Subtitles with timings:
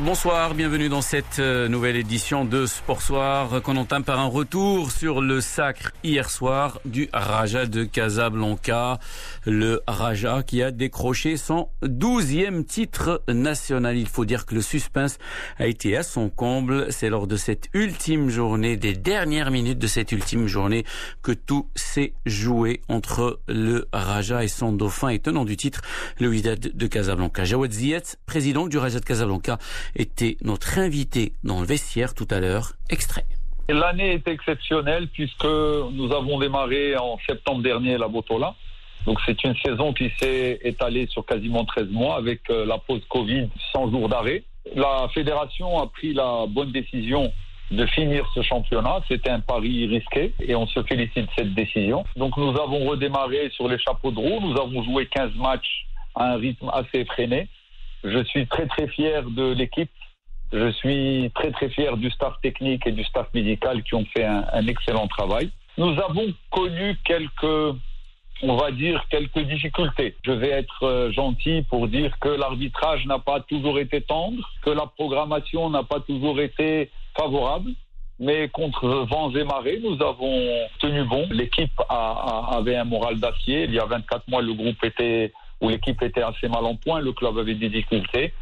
[0.00, 4.90] Bonsoir, bienvenue dans cette euh, nouvelle édition de Sport Soir qu'on entame par un retour
[4.90, 8.98] sur le sacre hier soir du Raja de Casablanca.
[9.46, 13.96] Le Raja qui a décroché son douzième titre national.
[13.96, 15.18] Il faut dire que le suspense
[15.58, 16.90] a été à son comble.
[16.90, 20.84] C'est lors de cette ultime journée, des dernières minutes de cette ultime journée
[21.22, 25.82] que tout s'est joué entre le Raja et son dauphin et tenant du titre,
[26.18, 27.44] le Wydad de Casablanca.
[27.44, 29.58] Jawad Ziyet, président du Raja de Casablanca,
[29.96, 32.72] était notre invité dans le vestiaire tout à l'heure.
[32.90, 33.24] Extrait.
[33.68, 38.54] L'année est exceptionnelle puisque nous avons démarré en septembre dernier la Botola.
[39.06, 43.02] Donc c'est une saison qui s'est étalée sur quasiment 13 mois avec euh, la pause
[43.08, 44.44] Covid 100 jours d'arrêt.
[44.74, 47.30] La fédération a pris la bonne décision
[47.70, 49.00] de finir ce championnat.
[49.08, 52.04] C'était un pari risqué et on se félicite de cette décision.
[52.16, 54.40] Donc nous avons redémarré sur les chapeaux de roue.
[54.40, 57.48] Nous avons joué 15 matchs à un rythme assez effréné.
[58.04, 59.90] Je suis très très fier de l'équipe.
[60.52, 64.24] Je suis très très fier du staff technique et du staff médical qui ont fait
[64.24, 65.50] un, excellent travail.
[65.78, 67.76] Nous avons connu quelques
[68.42, 70.16] on va dire, quelques difficultés.
[70.24, 74.70] Je vais être euh, gentil pour dire que l'arbitrage n'a pas toujours été tendre, que
[74.70, 77.70] la programmation n'a pas toujours été favorable.
[78.20, 80.36] Mais contre vents et marées, nous avons
[80.80, 81.26] tenu bon.
[81.30, 83.64] L'équipe avait un moral d'acier.
[83.64, 85.32] Il y a 24 mois, le groupe était
[85.64, 88.34] où l'équipe était assez mal en point, le club avait des difficultés.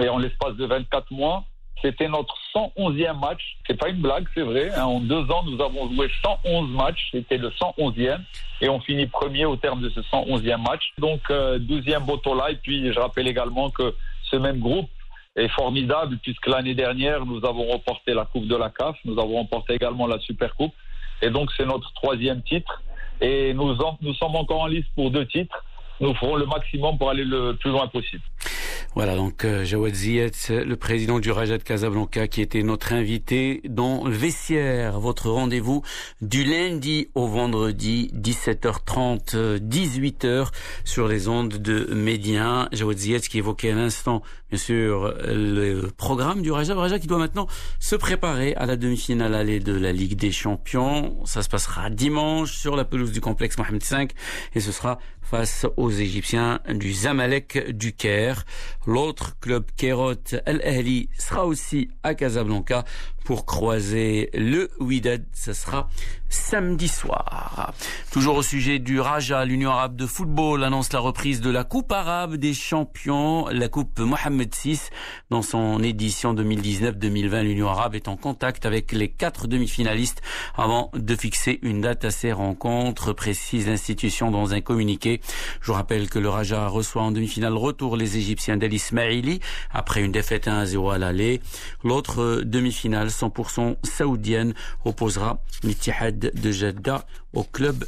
[0.00, 1.44] Et en l'espace de 24 mois,
[1.80, 3.56] c'était notre 111e match.
[3.66, 4.72] C'est pas une blague, c'est vrai.
[4.74, 4.84] Hein.
[4.84, 7.08] En deux ans, nous avons joué 111 matchs.
[7.12, 8.18] C'était le 111e.
[8.60, 10.92] Et on finit premier au terme de ce 111e match.
[10.98, 12.50] Donc, euh, 12e Botola.
[12.50, 13.94] Et puis, je rappelle également que
[14.24, 14.88] ce même groupe
[15.36, 18.96] est formidable puisque l'année dernière, nous avons remporté la Coupe de la CAF.
[19.04, 20.74] Nous avons remporté également la Super Coupe.
[21.22, 22.82] Et donc, c'est notre troisième titre.
[23.20, 25.64] Et nous, nous sommes encore en liste pour deux titres
[26.00, 28.22] nous ferons le maximum pour aller le plus loin possible.
[28.96, 33.60] Voilà donc euh, Jawad Ziyet, le président du Raja de Casablanca, qui était notre invité
[33.68, 35.00] dans vestiaire.
[35.00, 35.82] Votre rendez-vous
[36.22, 40.48] du lundi au vendredi, 17h30, 18h
[40.86, 42.70] sur les ondes de Médien.
[42.72, 46.74] Jawad Ziyet qui évoquait à l'instant, bien sûr, le programme du Raja.
[46.74, 47.48] Raja qui doit maintenant
[47.78, 51.22] se préparer à la demi-finale allée de la Ligue des Champions.
[51.26, 54.08] Ça se passera dimanche sur la pelouse du complexe Mohamed V
[54.54, 58.44] et ce sera face aux Égyptiens du Zamalek du Caire.
[58.86, 60.14] L'autre club Kerot
[60.46, 62.84] El Ahli sera aussi à Casablanca
[63.24, 65.24] pour croiser le Wydad.
[65.32, 65.90] Ce sera
[66.28, 67.74] samedi soir.
[68.16, 71.92] Toujours au sujet du Raja, l'Union arabe de football annonce la reprise de la Coupe
[71.92, 74.80] arabe des champions, la Coupe Mohamed VI.
[75.28, 80.22] Dans son édition 2019-2020, l'Union arabe est en contact avec les quatre demi-finalistes
[80.56, 85.20] avant de fixer une date à ces rencontres, précise l'institution dans un communiqué.
[85.60, 89.40] Je vous rappelle que le Raja reçoit en demi-finale retour les Égyptiens d'El Ismaili
[89.70, 91.42] après une défaite 1-0 à l'aller.
[91.84, 94.54] L'autre demi-finale 100% saoudienne
[94.86, 97.84] opposera l'Ittihad de Jeddah au club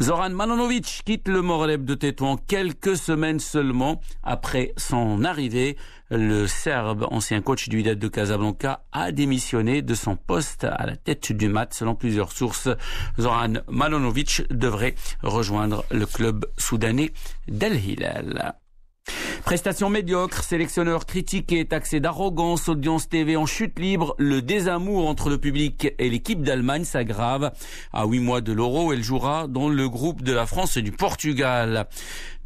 [0.00, 5.76] Zoran Mananovic quitte le Morleb de Tétouan quelques semaines seulement après son arrivée.
[6.10, 10.96] Le Serbe, ancien coach du Wydad de Casablanca, a démissionné de son poste à la
[10.96, 11.72] tête du mat.
[11.72, 12.68] Selon plusieurs sources,
[13.18, 17.12] Zoran Mananovic devrait rejoindre le club soudanais
[17.46, 18.54] d'El Hilal.
[19.50, 25.38] Prestation médiocre, sélectionneur critiqué, taxé d'arrogance, audience TV en chute libre, le désamour entre le
[25.38, 27.50] public et l'équipe d'Allemagne s'aggrave.
[27.92, 30.92] À huit mois de l'Euro, elle jouera dans le groupe de la France et du
[30.92, 31.88] Portugal.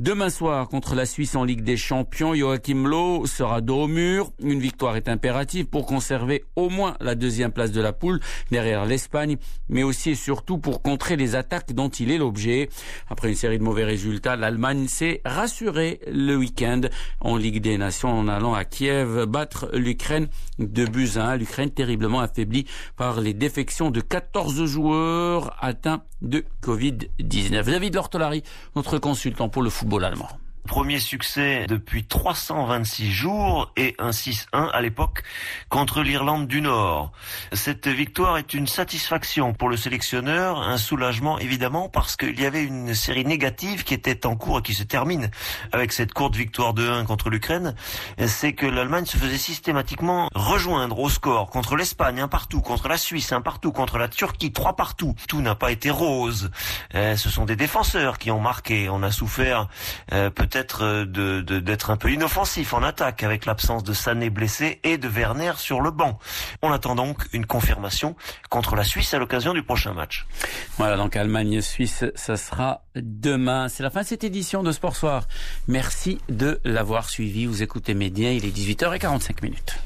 [0.01, 4.33] Demain soir, contre la Suisse en Ligue des Champions, Joachim Lowe sera dos au mur.
[4.43, 8.19] Une victoire est impérative pour conserver au moins la deuxième place de la poule
[8.51, 9.37] derrière l'Espagne,
[9.69, 12.71] mais aussi et surtout pour contrer les attaques dont il est l'objet.
[13.09, 16.81] Après une série de mauvais résultats, l'Allemagne s'est rassurée le week-end
[17.21, 20.29] en Ligue des Nations en allant à Kiev battre l'Ukraine
[20.59, 20.87] de
[21.19, 21.37] 1.
[21.37, 22.67] L'Ukraine terriblement affaiblie
[22.97, 27.65] par les défections de 14 joueurs atteints de Covid-19.
[27.65, 28.43] David Lortolari,
[28.77, 30.29] notre consultant pour le football allemand.
[30.67, 35.23] Premier succès depuis 326 jours et un 6-1 à l'époque
[35.69, 37.13] contre l'Irlande du Nord.
[37.53, 42.65] Cette victoire est une satisfaction pour le sélectionneur, un soulagement évidemment parce qu'il y avait
[42.65, 45.31] une série négative qui était en cours et qui se termine
[45.73, 47.75] avec cette courte victoire de 1 contre l'Ukraine.
[48.27, 52.97] C'est que l'Allemagne se faisait systématiquement rejoindre au score contre l'Espagne, un partout, contre la
[52.97, 55.15] Suisse, un partout, contre la Turquie, trois partout.
[55.29, 56.51] Tout n'a pas été rose.
[56.95, 58.89] Euh, ce sont des défenseurs qui ont marqué.
[58.89, 59.69] On a souffert
[60.13, 64.79] euh, peut peut-être de, d'être un peu inoffensif en attaque avec l'absence de Sané blessé
[64.85, 66.21] et de Werner sur le banc.
[66.63, 68.15] On attend donc une confirmation
[68.51, 70.27] contre la Suisse à l'occasion du prochain match.
[70.79, 73.69] Voilà, donc Allemagne-Suisse, ça sera demain.
[73.69, 75.27] C'est la fin de cette édition de Sport Soir.
[75.67, 77.47] Merci de l'avoir suivi.
[77.47, 79.85] Vous écoutez Média, il est 18h45 minutes.